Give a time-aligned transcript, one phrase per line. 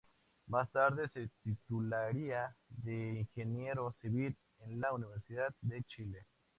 [0.47, 6.25] Más tarde se titularía de ingeniero civil en la Universidad de Chile.